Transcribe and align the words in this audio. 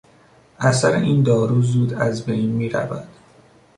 اثر 0.59 0.91
این 0.95 1.23
دارو 1.23 1.61
زود 1.61 1.93
از 1.93 2.25
بین 2.25 2.49
میرود. 2.49 3.07